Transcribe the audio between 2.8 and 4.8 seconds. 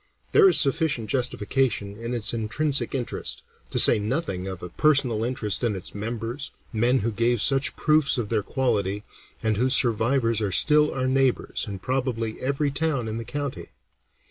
interest, to say nothing of a